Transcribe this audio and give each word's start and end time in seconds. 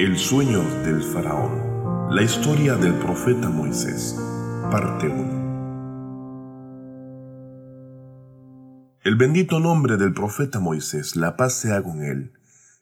El 0.00 0.16
sueño 0.16 0.62
del 0.82 1.02
faraón. 1.02 2.14
La 2.14 2.22
historia 2.22 2.74
del 2.76 2.94
profeta 2.94 3.50
Moisés. 3.50 4.16
Parte 4.70 5.06
1. 5.06 5.40
El 9.04 9.16
bendito 9.16 9.60
nombre 9.60 9.98
del 9.98 10.14
profeta 10.14 10.58
Moisés, 10.58 11.16
la 11.16 11.36
paz 11.36 11.52
sea 11.52 11.82
con 11.82 12.02
él, 12.02 12.32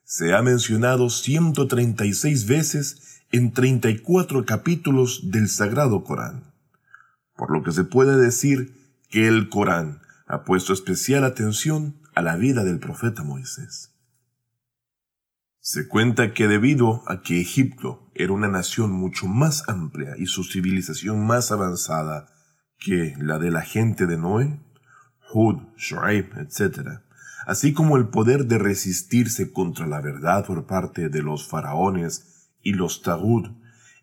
se 0.05 0.33
ha 0.33 0.43
mencionado 0.43 1.11
136 1.11 2.46
veces 2.46 3.25
en 3.32 3.53
34 3.53 4.45
capítulos 4.46 5.32
del 5.32 5.48
Sagrado 5.48 6.05
Corán, 6.05 6.53
por 7.35 7.50
lo 7.50 7.64
que 7.64 7.73
se 7.73 7.82
puede 7.82 8.16
decir 8.16 8.77
que 9.11 9.27
el 9.27 9.48
Corán 9.48 10.02
ha 10.29 10.45
puesto 10.45 10.73
especial 10.73 11.24
atención 11.24 11.96
a 12.15 12.23
la 12.23 12.37
vida 12.37 12.62
del 12.62 12.79
profeta 12.79 13.24
Moisés. 13.24 13.98
Se 15.61 15.89
cuenta 15.89 16.33
que 16.33 16.47
debido 16.47 17.03
a 17.07 17.21
que 17.21 17.41
Egipto 17.41 18.11
era 18.15 18.33
una 18.33 18.49
nación 18.49 18.93
mucho 18.93 19.27
más 19.27 19.69
amplia 19.69 20.15
y 20.16 20.27
su 20.27 20.45
civilización 20.45 21.27
más 21.27 21.53
avanzada 21.53 22.29
que 22.79 23.15
la 23.19 23.39
de 23.39 23.51
la 23.51 23.63
gente 23.63 24.07
de 24.07 24.16
Noé, 24.16 24.61
Hud, 25.33 25.57
Shu'aib, 25.77 26.39
etc., 26.39 27.01
así 27.47 27.73
como 27.73 27.97
el 27.97 28.09
poder 28.09 28.47
de 28.47 28.59
resistirse 28.59 29.52
contra 29.52 29.87
la 29.87 30.01
verdad 30.01 30.47
por 30.47 30.66
parte 30.66 31.09
de 31.09 31.23
los 31.23 31.49
faraones 31.49 32.51
y 32.63 32.73
los 32.73 33.02
Tagud 33.02 33.49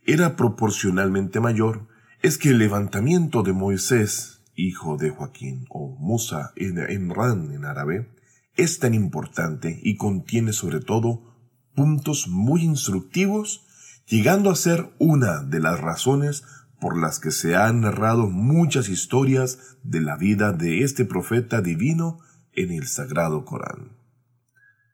era 0.06 0.36
proporcionalmente 0.36 1.40
mayor, 1.40 1.88
es 2.22 2.38
que 2.38 2.50
el 2.50 2.60
levantamiento 2.60 3.44
de 3.44 3.54
Moisés, 3.54 4.42
hijo 4.56 4.98
de 4.98 5.10
Joaquín, 5.10 5.66
o 5.70 5.96
Musa 6.00 6.52
en 6.56 6.78
Imran 6.92 7.52
en 7.52 7.66
árabe, 7.66 8.12
es 8.56 8.80
tan 8.80 8.94
importante 8.94 9.80
y 9.84 9.96
contiene 9.96 10.54
sobre 10.54 10.80
todo 10.80 11.35
puntos 11.76 12.28
muy 12.28 12.64
instructivos, 12.64 13.66
llegando 14.08 14.50
a 14.50 14.56
ser 14.56 14.90
una 14.98 15.44
de 15.44 15.60
las 15.60 15.80
razones 15.80 16.44
por 16.80 16.98
las 16.98 17.20
que 17.20 17.32
se 17.32 17.56
han 17.56 17.82
narrado 17.82 18.30
muchas 18.30 18.90
historias 18.90 19.78
de 19.84 20.02
la 20.02 20.18
vida 20.18 20.52
de 20.52 20.84
este 20.84 21.06
profeta 21.06 21.62
divino 21.62 22.20
en 22.54 22.72
el 22.72 22.88
Sagrado 22.88 23.46
Corán. 23.46 23.98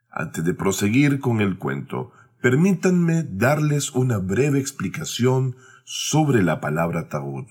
Antes 0.09 0.43
de 0.43 0.53
proseguir 0.53 1.19
con 1.19 1.41
el 1.41 1.57
cuento, 1.57 2.11
permítanme 2.41 3.23
darles 3.23 3.91
una 3.91 4.17
breve 4.17 4.59
explicación 4.59 5.55
sobre 5.85 6.43
la 6.43 6.59
palabra 6.59 7.07
Taud. 7.07 7.45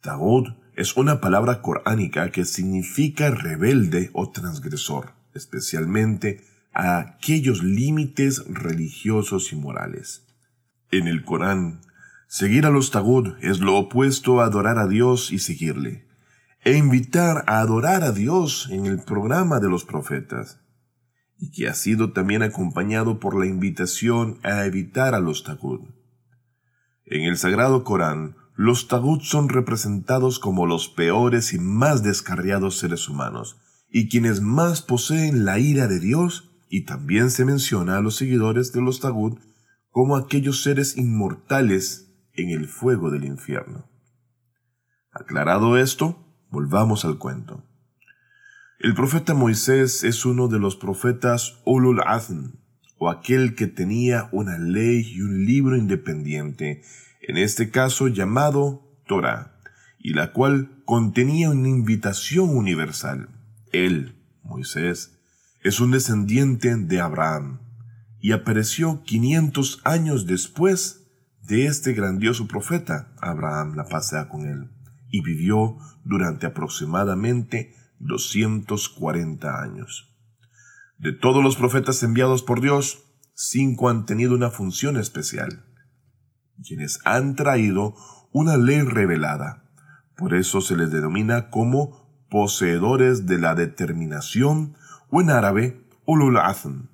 Taud 0.00 0.48
es 0.74 0.96
una 0.96 1.20
palabra 1.20 1.60
coránica 1.60 2.30
que 2.30 2.44
significa 2.44 3.30
rebelde 3.30 4.10
o 4.12 4.30
transgresor, 4.30 5.14
especialmente 5.34 6.44
a 6.72 6.98
aquellos 6.98 7.62
límites 7.62 8.44
religiosos 8.48 9.52
y 9.52 9.56
morales. 9.56 10.26
En 10.90 11.06
el 11.06 11.24
Corán, 11.24 11.80
seguir 12.28 12.66
a 12.66 12.70
los 12.70 12.90
Tagud 12.90 13.34
es 13.40 13.60
lo 13.60 13.76
opuesto 13.76 14.40
a 14.40 14.46
adorar 14.46 14.78
a 14.78 14.86
Dios 14.86 15.32
y 15.32 15.38
seguirle, 15.38 16.06
e 16.64 16.76
invitar 16.76 17.44
a 17.46 17.60
adorar 17.60 18.02
a 18.02 18.12
Dios 18.12 18.68
en 18.70 18.86
el 18.86 18.98
programa 18.98 19.60
de 19.60 19.68
los 19.68 19.84
profetas, 19.84 20.60
y 21.38 21.50
que 21.50 21.68
ha 21.68 21.74
sido 21.74 22.12
también 22.12 22.42
acompañado 22.42 23.20
por 23.20 23.38
la 23.38 23.46
invitación 23.46 24.38
a 24.42 24.64
evitar 24.64 25.14
a 25.14 25.20
los 25.20 25.44
Tagud. 25.44 25.88
En 27.04 27.22
el 27.22 27.38
Sagrado 27.38 27.84
Corán, 27.84 28.36
los 28.54 28.88
Tagud 28.88 29.20
son 29.22 29.48
representados 29.48 30.40
como 30.40 30.66
los 30.66 30.88
peores 30.88 31.52
y 31.52 31.58
más 31.58 32.02
descarriados 32.02 32.78
seres 32.78 33.08
humanos, 33.08 33.56
y 33.90 34.08
quienes 34.08 34.40
más 34.40 34.82
poseen 34.82 35.44
la 35.44 35.58
ira 35.58 35.86
de 35.86 36.00
Dios 36.00 36.47
y 36.68 36.84
también 36.84 37.30
se 37.30 37.44
menciona 37.44 37.96
a 37.96 38.00
los 38.00 38.16
seguidores 38.16 38.72
de 38.72 38.80
los 38.80 39.00
Tagud 39.00 39.38
como 39.90 40.16
aquellos 40.16 40.62
seres 40.62 40.96
inmortales 40.96 42.12
en 42.34 42.50
el 42.50 42.68
fuego 42.68 43.10
del 43.10 43.24
infierno. 43.24 43.88
Aclarado 45.10 45.76
esto, 45.76 46.24
volvamos 46.50 47.04
al 47.04 47.18
cuento. 47.18 47.64
El 48.78 48.94
profeta 48.94 49.34
Moisés 49.34 50.04
es 50.04 50.24
uno 50.24 50.46
de 50.46 50.60
los 50.60 50.76
profetas 50.76 51.60
Ulul 51.64 52.00
Azm, 52.06 52.52
o 52.96 53.10
aquel 53.10 53.54
que 53.54 53.66
tenía 53.66 54.28
una 54.30 54.58
ley 54.58 55.04
y 55.14 55.22
un 55.22 55.44
libro 55.44 55.76
independiente, 55.76 56.82
en 57.22 57.36
este 57.36 57.70
caso 57.70 58.06
llamado 58.06 59.00
Torah, 59.06 59.60
y 59.98 60.12
la 60.12 60.32
cual 60.32 60.82
contenía 60.84 61.50
una 61.50 61.68
invitación 61.68 62.56
universal. 62.56 63.28
Él, 63.72 64.14
Moisés, 64.44 65.17
es 65.68 65.80
un 65.80 65.90
descendiente 65.90 66.74
de 66.74 66.98
Abraham 66.98 67.60
y 68.20 68.32
apareció 68.32 69.02
500 69.04 69.82
años 69.84 70.24
después 70.24 71.06
de 71.42 71.66
este 71.66 71.92
grandioso 71.92 72.48
profeta. 72.48 73.12
Abraham 73.20 73.74
la 73.76 73.84
pasea 73.84 74.30
con 74.30 74.46
él 74.46 74.70
y 75.10 75.22
vivió 75.22 75.76
durante 76.04 76.46
aproximadamente 76.46 77.74
240 77.98 79.62
años. 79.62 80.16
De 80.96 81.12
todos 81.12 81.44
los 81.44 81.56
profetas 81.56 82.02
enviados 82.02 82.42
por 82.42 82.62
Dios, 82.62 83.04
cinco 83.34 83.90
han 83.90 84.06
tenido 84.06 84.34
una 84.34 84.50
función 84.50 84.96
especial, 84.96 85.66
quienes 86.66 86.98
han 87.04 87.36
traído 87.36 87.94
una 88.32 88.56
ley 88.56 88.80
revelada. 88.80 89.64
Por 90.16 90.32
eso 90.32 90.62
se 90.62 90.76
les 90.76 90.90
denomina 90.90 91.50
como 91.50 92.26
poseedores 92.30 93.26
de 93.26 93.36
la 93.36 93.54
determinación 93.54 94.74
o 95.10 95.20
en 95.20 95.30
árabe, 95.30 95.80
Ulul 96.04 96.38
Azm. 96.38 96.88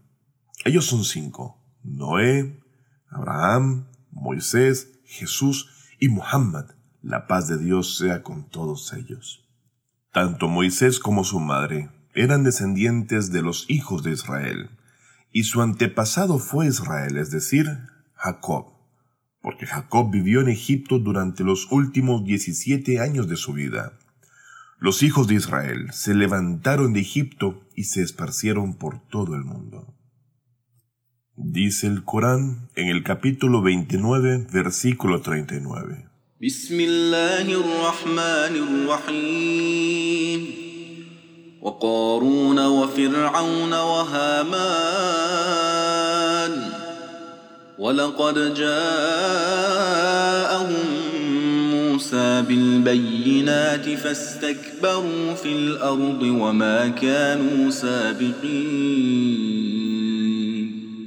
Ellos 0.64 0.86
son 0.86 1.04
cinco, 1.04 1.58
Noé, 1.82 2.60
Abraham, 3.08 3.86
Moisés, 4.10 4.92
Jesús 5.04 5.70
y 6.00 6.08
Muhammad. 6.08 6.66
La 7.02 7.26
paz 7.26 7.48
de 7.48 7.58
Dios 7.58 7.98
sea 7.98 8.22
con 8.22 8.48
todos 8.48 8.92
ellos. 8.94 9.44
Tanto 10.12 10.48
Moisés 10.48 10.98
como 10.98 11.25
su 11.25 11.41
madre 11.41 11.91
eran 12.14 12.44
descendientes 12.44 13.32
de 13.32 13.42
los 13.42 13.66
hijos 13.69 14.02
de 14.04 14.12
Israel, 14.12 14.70
y 15.32 15.44
su 15.44 15.60
antepasado 15.60 16.38
fue 16.38 16.69
Israel, 16.69 17.16
es 17.16 17.31
decir, 17.31 17.66
Jacob, 18.14 18.66
porque 19.42 19.66
Jacob 19.66 20.10
vivió 20.10 20.41
en 20.41 20.48
Egipto 20.48 21.00
durante 21.00 21.42
los 21.42 21.70
últimos 21.72 22.25
17 22.25 23.00
años 23.00 23.28
de 23.28 23.36
su 23.36 23.52
vida. 23.52 23.98
Los 24.84 25.02
hijos 25.02 25.26
de 25.28 25.36
Israel 25.36 25.88
se 25.94 26.14
levantaron 26.14 26.92
de 26.92 27.00
Egipto 27.00 27.62
y 27.74 27.84
se 27.84 28.02
esparcieron 28.02 28.74
por 28.74 28.98
todo 29.08 29.34
el 29.34 29.42
mundo. 29.42 29.94
Dice 31.36 31.86
el 31.86 32.04
Corán 32.04 32.68
en 32.74 32.88
el 32.88 33.02
capítulo 33.02 33.62
29, 33.62 34.46
versículo 34.52 35.22
39. 35.22 36.06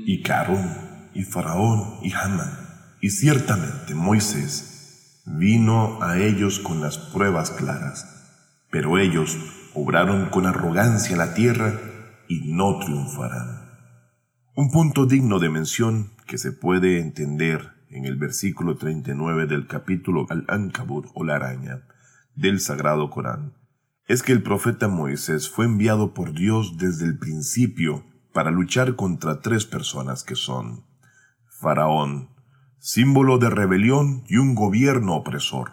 Y 0.06 0.22
Carón, 0.24 0.78
y 1.14 1.24
Faraón, 1.24 2.00
y 2.04 2.14
Hamán, 2.14 2.52
y 3.02 3.10
ciertamente 3.10 3.94
Moisés, 3.94 5.24
vino 5.26 6.02
a 6.02 6.18
ellos 6.20 6.60
con 6.60 6.82
las 6.82 6.98
pruebas 6.98 7.52
claras, 7.52 8.06
pero 8.72 8.98
ellos 8.98 9.38
obraron 9.74 10.30
con 10.30 10.46
arrogancia 10.46 11.18
la 11.18 11.34
tierra 11.34 11.74
y 12.28 12.54
no 12.54 12.80
triunfarán. 12.80 13.68
Un 14.56 14.72
punto 14.72 15.06
digno 15.06 15.40
de 15.40 15.50
mención 15.50 16.14
que 16.26 16.38
se 16.38 16.52
puede 16.52 17.00
entender 17.00 17.77
en 17.90 18.06
el 18.06 18.18
versículo 18.18 18.78
39 18.78 19.48
del 19.48 19.68
capítulo 19.68 20.26
Al-Ankabut 20.30 21.08
o 21.14 21.24
la 21.24 21.36
araña 21.36 21.84
del 22.36 22.60
Sagrado 22.60 23.10
Corán, 23.10 23.54
es 24.08 24.24
que 24.24 24.32
el 24.32 24.44
profeta 24.44 24.88
Moisés 24.88 25.50
fue 25.50 25.66
enviado 25.66 26.14
por 26.14 26.34
Dios 26.34 26.78
desde 26.78 27.06
el 27.06 27.18
principio 27.18 28.06
para 28.34 28.52
luchar 28.52 28.96
contra 28.96 29.42
tres 29.42 29.66
personas 29.66 30.24
que 30.24 30.36
son 30.36 30.86
Faraón, 31.60 32.30
símbolo 32.80 33.38
de 33.38 33.50
rebelión 33.50 34.24
y 34.28 34.38
un 34.38 34.56
gobierno 34.56 35.16
opresor, 35.16 35.72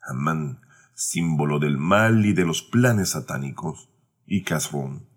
Amán, 0.00 0.60
símbolo 0.94 1.58
del 1.58 1.78
mal 1.78 2.24
y 2.24 2.32
de 2.32 2.44
los 2.44 2.62
planes 2.62 3.10
satánicos, 3.10 3.88
y 4.26 4.44
Casrón, 4.44 5.08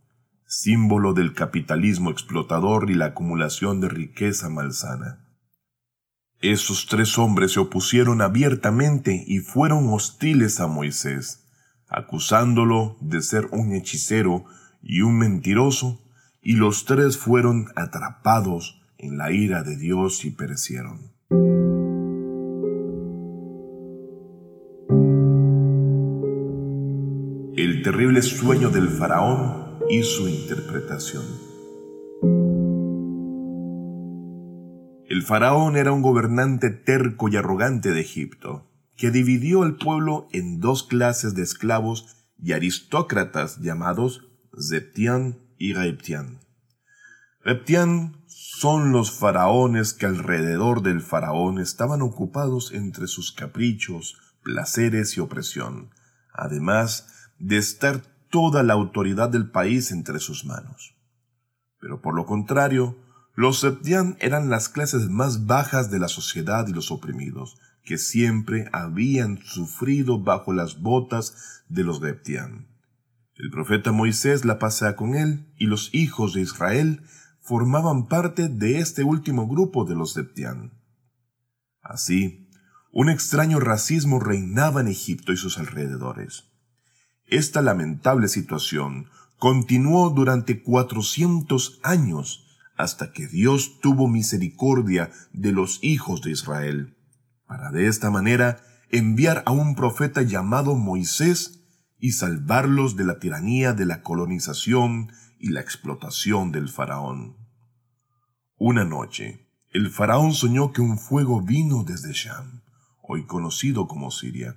símbolo 0.45 1.13
del 1.13 1.33
capitalismo 1.33 2.09
explotador 2.11 2.89
y 2.89 2.95
la 2.95 3.07
acumulación 3.07 3.81
de 3.81 3.89
riqueza 3.89 4.49
malsana. 4.49 5.24
Esos 6.51 6.85
tres 6.85 7.17
hombres 7.17 7.53
se 7.53 7.59
opusieron 7.59 8.21
abiertamente 8.21 9.23
y 9.25 9.39
fueron 9.39 9.91
hostiles 9.91 10.59
a 10.59 10.67
Moisés, 10.67 11.43
acusándolo 11.89 12.97
de 13.01 13.23
ser 13.23 13.47
un 13.51 13.73
hechicero 13.73 14.45
y 14.83 15.01
un 15.01 15.17
mentiroso, 15.17 16.03
y 16.43 16.53
los 16.53 16.85
tres 16.85 17.17
fueron 17.17 17.69
atrapados 17.75 18.79
en 18.99 19.17
la 19.17 19.31
ira 19.31 19.63
de 19.63 19.75
Dios 19.75 20.23
y 20.23 20.29
perecieron. 20.29 21.11
El 27.57 27.81
terrible 27.81 28.21
sueño 28.21 28.69
del 28.69 28.89
faraón 28.89 29.79
y 29.89 30.03
su 30.03 30.27
interpretación. 30.27 31.54
El 35.15 35.23
faraón 35.23 35.77
era 35.77 35.93
un 35.93 36.01
gobernante 36.01 36.71
terco 36.71 37.29
y 37.29 37.37
arrogante 37.37 37.91
de 37.91 38.01
Egipto, 38.01 38.69
que 38.97 39.11
dividió 39.11 39.63
al 39.63 39.77
pueblo 39.77 40.27
en 40.33 40.59
dos 40.59 40.83
clases 40.83 41.35
de 41.35 41.41
esclavos 41.41 42.27
y 42.37 42.51
aristócratas 42.51 43.61
llamados 43.61 44.27
Zeptian 44.61 45.39
y 45.57 45.71
Reptian. 45.71 46.41
Reptian 47.45 48.25
son 48.27 48.91
los 48.91 49.17
faraones 49.17 49.93
que 49.93 50.05
alrededor 50.05 50.81
del 50.81 50.99
faraón 50.99 51.59
estaban 51.59 52.01
ocupados 52.01 52.73
entre 52.73 53.07
sus 53.07 53.31
caprichos, 53.31 54.17
placeres 54.43 55.15
y 55.15 55.21
opresión, 55.21 55.91
además 56.33 57.31
de 57.39 57.55
estar 57.55 58.01
toda 58.29 58.63
la 58.63 58.73
autoridad 58.73 59.29
del 59.29 59.49
país 59.49 59.91
entre 59.91 60.19
sus 60.19 60.43
manos. 60.43 60.97
Pero 61.79 62.01
por 62.01 62.15
lo 62.15 62.25
contrario, 62.25 62.97
los 63.35 63.59
Septian 63.59 64.15
eran 64.19 64.49
las 64.49 64.69
clases 64.69 65.09
más 65.09 65.45
bajas 65.45 65.91
de 65.91 65.99
la 65.99 66.07
sociedad 66.07 66.67
y 66.67 66.73
los 66.73 66.89
oprimidos, 66.89 67.57
que 67.83 67.97
siempre 67.97 68.69
habían 68.71 69.39
sufrido 69.43 70.19
bajo 70.19 70.53
las 70.53 70.81
botas 70.81 71.63
de 71.67 71.83
los 71.83 72.01
Reptian. 72.01 72.67
El 73.35 73.51
profeta 73.51 73.91
Moisés 73.91 74.45
la 74.45 74.57
pasea 74.57 74.95
con 74.95 75.15
él 75.15 75.53
y 75.57 75.65
los 75.65 75.93
hijos 75.93 76.33
de 76.33 76.41
Israel 76.41 77.03
formaban 77.41 78.07
parte 78.07 78.47
de 78.47 78.79
este 78.79 79.03
último 79.03 79.47
grupo 79.47 79.83
de 79.83 79.95
los 79.95 80.13
Septián. 80.13 80.71
Así, 81.81 82.49
un 82.91 83.09
extraño 83.09 83.59
racismo 83.59 84.21
reinaba 84.21 84.79
en 84.79 84.87
Egipto 84.87 85.33
y 85.33 85.37
sus 85.37 85.57
alrededores. 85.57 86.45
Esta 87.25 87.61
lamentable 87.61 88.29
situación 88.29 89.09
continuó 89.37 90.09
durante 90.09 90.63
cuatrocientos 90.63 91.79
años 91.83 92.44
hasta 92.75 93.11
que 93.11 93.27
Dios 93.27 93.79
tuvo 93.81 94.07
misericordia 94.07 95.11
de 95.33 95.51
los 95.51 95.79
hijos 95.81 96.21
de 96.21 96.31
Israel, 96.31 96.97
para 97.47 97.71
de 97.71 97.87
esta 97.87 98.09
manera 98.09 98.61
enviar 98.89 99.43
a 99.45 99.51
un 99.51 99.75
profeta 99.75 100.21
llamado 100.21 100.75
Moisés 100.75 101.63
y 101.99 102.11
salvarlos 102.11 102.95
de 102.95 103.05
la 103.05 103.19
tiranía 103.19 103.73
de 103.73 103.85
la 103.85 104.01
colonización 104.01 105.11
y 105.39 105.49
la 105.49 105.61
explotación 105.61 106.51
del 106.51 106.69
faraón. 106.69 107.37
Una 108.57 108.85
noche, 108.85 109.47
el 109.71 109.89
faraón 109.89 110.33
soñó 110.33 110.71
que 110.71 110.81
un 110.81 110.97
fuego 110.97 111.41
vino 111.41 111.83
desde 111.83 112.13
Sham, 112.13 112.61
hoy 113.01 113.25
conocido 113.25 113.87
como 113.87 114.11
Siria, 114.11 114.55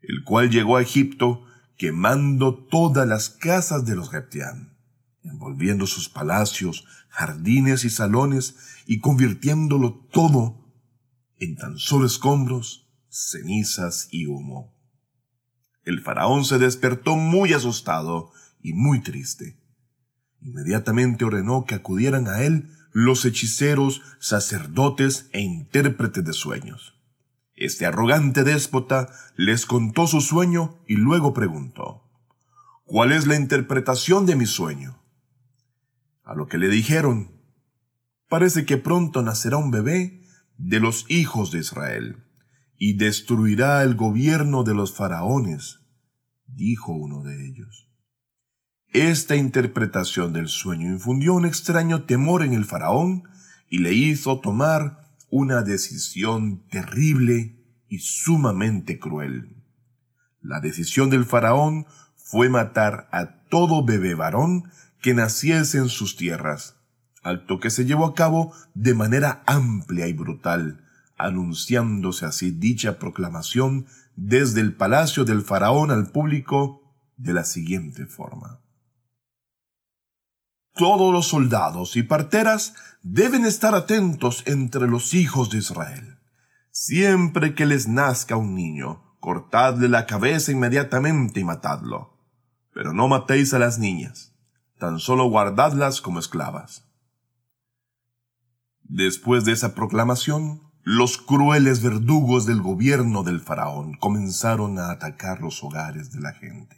el 0.00 0.24
cual 0.24 0.50
llegó 0.50 0.76
a 0.76 0.82
Egipto 0.82 1.44
quemando 1.76 2.54
todas 2.54 3.06
las 3.06 3.30
casas 3.30 3.84
de 3.84 3.96
los 3.96 4.12
Reptián, 4.12 4.77
envolviendo 5.22 5.86
sus 5.86 6.08
palacios, 6.08 6.86
jardines 7.08 7.84
y 7.84 7.90
salones 7.90 8.56
y 8.86 9.00
convirtiéndolo 9.00 10.06
todo 10.12 10.64
en 11.38 11.56
tan 11.56 11.78
solo 11.78 12.06
escombros, 12.06 12.88
cenizas 13.08 14.08
y 14.10 14.26
humo. 14.26 14.74
El 15.84 16.00
faraón 16.02 16.44
se 16.44 16.58
despertó 16.58 17.16
muy 17.16 17.52
asustado 17.52 18.32
y 18.60 18.72
muy 18.72 19.00
triste. 19.00 19.58
Inmediatamente 20.40 21.24
ordenó 21.24 21.64
que 21.64 21.74
acudieran 21.74 22.28
a 22.28 22.42
él 22.42 22.70
los 22.92 23.24
hechiceros, 23.24 24.02
sacerdotes 24.18 25.28
e 25.32 25.40
intérpretes 25.40 26.24
de 26.24 26.32
sueños. 26.32 26.94
Este 27.54 27.86
arrogante 27.86 28.44
déspota 28.44 29.08
les 29.36 29.66
contó 29.66 30.06
su 30.06 30.20
sueño 30.20 30.78
y 30.86 30.96
luego 30.96 31.34
preguntó, 31.34 32.04
¿Cuál 32.84 33.12
es 33.12 33.26
la 33.26 33.36
interpretación 33.36 34.26
de 34.26 34.36
mi 34.36 34.46
sueño? 34.46 34.98
A 36.28 36.34
lo 36.34 36.46
que 36.46 36.58
le 36.58 36.68
dijeron, 36.68 37.30
parece 38.28 38.66
que 38.66 38.76
pronto 38.76 39.22
nacerá 39.22 39.56
un 39.56 39.70
bebé 39.70 40.20
de 40.58 40.78
los 40.78 41.06
hijos 41.08 41.52
de 41.52 41.60
Israel 41.60 42.22
y 42.76 42.98
destruirá 42.98 43.82
el 43.82 43.94
gobierno 43.94 44.62
de 44.62 44.74
los 44.74 44.94
faraones, 44.94 45.80
dijo 46.46 46.92
uno 46.92 47.22
de 47.22 47.46
ellos. 47.46 47.88
Esta 48.92 49.36
interpretación 49.36 50.34
del 50.34 50.48
sueño 50.48 50.88
infundió 50.88 51.32
un 51.32 51.46
extraño 51.46 52.02
temor 52.02 52.42
en 52.42 52.52
el 52.52 52.66
faraón 52.66 53.22
y 53.70 53.78
le 53.78 53.94
hizo 53.94 54.38
tomar 54.38 55.08
una 55.30 55.62
decisión 55.62 56.68
terrible 56.68 57.56
y 57.88 58.00
sumamente 58.00 58.98
cruel. 58.98 59.64
La 60.42 60.60
decisión 60.60 61.08
del 61.08 61.24
faraón 61.24 61.86
fue 62.16 62.50
matar 62.50 63.08
a 63.12 63.46
todo 63.48 63.82
bebé 63.82 64.14
varón 64.14 64.70
que 65.08 65.14
naciese 65.14 65.78
en 65.78 65.88
sus 65.88 66.16
tierras, 66.18 66.76
acto 67.22 67.60
que 67.60 67.70
se 67.70 67.86
llevó 67.86 68.04
a 68.04 68.14
cabo 68.14 68.52
de 68.74 68.92
manera 68.92 69.42
amplia 69.46 70.06
y 70.06 70.12
brutal, 70.12 70.84
anunciándose 71.16 72.26
así 72.26 72.50
dicha 72.50 72.98
proclamación 72.98 73.86
desde 74.16 74.60
el 74.60 74.76
palacio 74.76 75.24
del 75.24 75.40
faraón 75.40 75.90
al 75.90 76.10
público 76.10 76.82
de 77.16 77.32
la 77.32 77.44
siguiente 77.44 78.04
forma. 78.04 78.60
Todos 80.74 81.10
los 81.10 81.26
soldados 81.28 81.96
y 81.96 82.02
parteras 82.02 82.74
deben 83.02 83.46
estar 83.46 83.74
atentos 83.74 84.42
entre 84.44 84.88
los 84.88 85.14
hijos 85.14 85.48
de 85.48 85.56
Israel. 85.56 86.18
Siempre 86.70 87.54
que 87.54 87.64
les 87.64 87.88
nazca 87.88 88.36
un 88.36 88.54
niño, 88.54 89.16
cortadle 89.20 89.88
la 89.88 90.04
cabeza 90.04 90.52
inmediatamente 90.52 91.40
y 91.40 91.44
matadlo. 91.44 92.12
Pero 92.74 92.92
no 92.92 93.08
matéis 93.08 93.54
a 93.54 93.58
las 93.58 93.78
niñas, 93.78 94.34
tan 94.78 95.00
solo 95.00 95.28
guardadlas 95.28 96.00
como 96.00 96.18
esclavas. 96.18 96.84
Después 98.82 99.44
de 99.44 99.52
esa 99.52 99.74
proclamación, 99.74 100.62
los 100.82 101.18
crueles 101.18 101.82
verdugos 101.82 102.46
del 102.46 102.62
gobierno 102.62 103.22
del 103.22 103.40
faraón 103.40 103.94
comenzaron 103.98 104.78
a 104.78 104.90
atacar 104.90 105.42
los 105.42 105.62
hogares 105.62 106.12
de 106.12 106.20
la 106.20 106.32
gente. 106.32 106.76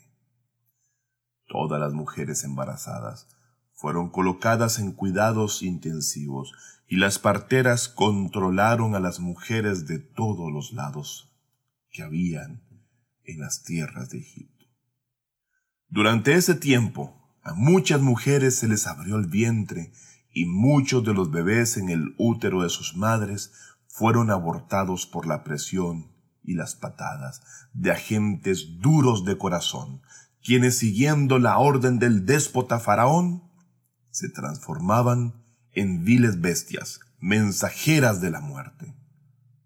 Todas 1.46 1.80
las 1.80 1.92
mujeres 1.92 2.42
embarazadas 2.42 3.28
fueron 3.72 4.10
colocadas 4.10 4.78
en 4.78 4.92
cuidados 4.92 5.62
intensivos 5.62 6.52
y 6.88 6.96
las 6.96 7.20
parteras 7.20 7.88
controlaron 7.88 8.96
a 8.96 9.00
las 9.00 9.20
mujeres 9.20 9.86
de 9.86 10.00
todos 10.00 10.52
los 10.52 10.72
lados 10.72 11.32
que 11.90 12.02
habían 12.02 12.62
en 13.24 13.40
las 13.40 13.62
tierras 13.62 14.10
de 14.10 14.18
Egipto. 14.18 14.66
Durante 15.88 16.34
ese 16.34 16.54
tiempo, 16.54 17.19
a 17.42 17.54
muchas 17.54 18.00
mujeres 18.00 18.56
se 18.56 18.68
les 18.68 18.86
abrió 18.86 19.16
el 19.16 19.26
vientre 19.26 19.92
y 20.32 20.44
muchos 20.46 21.04
de 21.04 21.14
los 21.14 21.30
bebés 21.30 21.76
en 21.76 21.88
el 21.88 22.14
útero 22.18 22.62
de 22.62 22.68
sus 22.68 22.96
madres 22.96 23.52
fueron 23.88 24.30
abortados 24.30 25.06
por 25.06 25.26
la 25.26 25.42
presión 25.42 26.12
y 26.42 26.54
las 26.54 26.74
patadas 26.74 27.42
de 27.72 27.90
agentes 27.90 28.80
duros 28.80 29.24
de 29.24 29.38
corazón, 29.38 30.02
quienes 30.42 30.78
siguiendo 30.78 31.38
la 31.38 31.58
orden 31.58 31.98
del 31.98 32.26
déspota 32.26 32.78
faraón, 32.78 33.42
se 34.10 34.28
transformaban 34.28 35.44
en 35.72 36.04
viles 36.04 36.40
bestias, 36.40 37.00
mensajeras 37.20 38.20
de 38.20 38.30
la 38.30 38.40
muerte, 38.40 38.94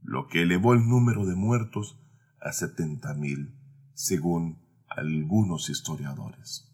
lo 0.03 0.29
que 0.29 0.43
elevó 0.43 0.75
el 0.75 0.87
número 0.87 1.25
de 1.27 1.35
muertos 1.35 1.99
a 2.41 2.53
setenta 2.53 3.15
mil, 3.15 3.55
según 3.95 4.59
algunos 4.89 5.71
historiadores. 5.71 6.74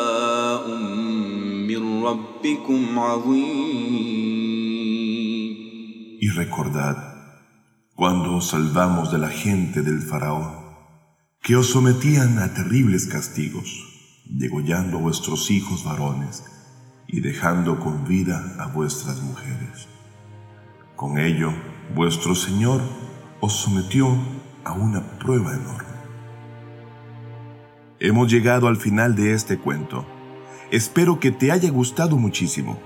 ربكم 2.00 2.98
عظيم 2.98 4.66
Y 6.18 6.28
recordad 6.30 6.96
cuando 7.94 8.36
os 8.36 8.48
salvamos 8.48 9.12
de 9.12 9.18
la 9.18 9.28
gente 9.28 9.82
del 9.82 10.00
faraón, 10.02 10.52
que 11.42 11.56
os 11.56 11.68
sometían 11.70 12.38
a 12.38 12.52
terribles 12.52 13.06
castigos, 13.06 13.68
degollando 14.26 14.98
a 14.98 15.00
vuestros 15.00 15.50
hijos 15.50 15.84
varones 15.84 16.44
y 17.06 17.20
dejando 17.20 17.78
con 17.80 18.04
vida 18.06 18.56
a 18.58 18.66
vuestras 18.66 19.22
mujeres. 19.22 19.88
Con 20.94 21.18
ello, 21.18 21.52
vuestro 21.94 22.34
Señor 22.34 22.80
os 23.40 23.52
sometió 23.52 24.08
a 24.64 24.72
una 24.72 25.18
prueba 25.18 25.54
enorme. 25.54 25.96
Hemos 27.98 28.30
llegado 28.30 28.68
al 28.68 28.76
final 28.76 29.14
de 29.14 29.32
este 29.32 29.58
cuento. 29.58 30.06
Espero 30.71 31.19
que 31.19 31.31
te 31.31 31.51
haya 31.51 31.69
gustado 31.69 32.15
muchísimo. 32.15 32.79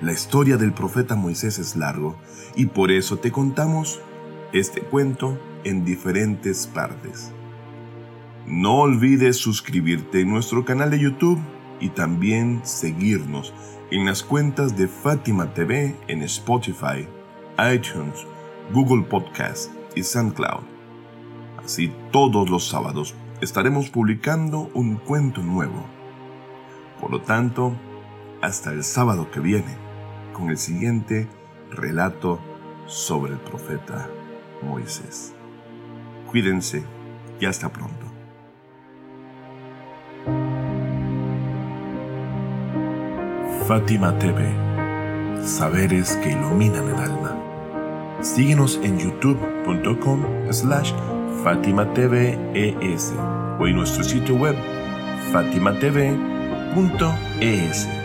La 0.00 0.12
historia 0.12 0.56
del 0.56 0.72
profeta 0.72 1.14
Moisés 1.14 1.60
es 1.60 1.76
largo 1.76 2.16
y 2.56 2.66
por 2.66 2.90
eso 2.90 3.18
te 3.18 3.30
contamos 3.30 4.00
este 4.52 4.80
cuento 4.80 5.38
en 5.62 5.84
diferentes 5.84 6.66
partes. 6.66 7.30
No 8.44 8.78
olvides 8.78 9.36
suscribirte 9.36 10.22
en 10.22 10.30
nuestro 10.30 10.64
canal 10.64 10.90
de 10.90 10.98
YouTube 10.98 11.38
y 11.78 11.90
también 11.90 12.60
seguirnos 12.64 13.54
en 13.92 14.04
las 14.04 14.24
cuentas 14.24 14.76
de 14.76 14.88
Fátima 14.88 15.54
TV 15.54 15.94
en 16.08 16.22
Spotify, 16.24 17.06
iTunes, 17.72 18.26
Google 18.72 19.04
Podcast 19.04 19.70
y 19.94 20.02
SoundCloud. 20.02 20.64
Así 21.64 21.92
todos 22.10 22.50
los 22.50 22.66
sábados 22.66 23.14
estaremos 23.40 23.90
publicando 23.90 24.72
un 24.74 24.96
cuento 24.96 25.40
nuevo. 25.40 25.97
Por 27.00 27.10
lo 27.10 27.20
tanto, 27.22 27.72
hasta 28.42 28.70
el 28.70 28.84
sábado 28.84 29.30
que 29.30 29.40
viene 29.40 29.76
con 30.32 30.50
el 30.50 30.58
siguiente 30.58 31.28
relato 31.70 32.38
sobre 32.86 33.32
el 33.32 33.38
profeta 33.38 34.08
Moisés. 34.62 35.34
Cuídense 36.30 36.84
y 37.40 37.46
hasta 37.46 37.68
pronto. 37.70 38.06
Fátima 43.66 44.18
TV. 44.18 44.66
Saberes 45.44 46.16
que 46.16 46.30
iluminan 46.30 46.88
el 46.88 46.96
alma. 46.96 47.36
Síguenos 48.22 48.80
en 48.82 48.98
youtube.com 48.98 50.24
slash 50.50 50.92
Fátima 51.44 51.82
o 53.60 53.66
en 53.66 53.76
nuestro 53.76 54.04
sitio 54.04 54.34
web 54.36 54.56
fatimatv.es. 56.86 57.97